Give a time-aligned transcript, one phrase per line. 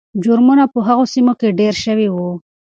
[0.23, 2.31] جرمونه په هغو سیمو کې ډېر شوي وو.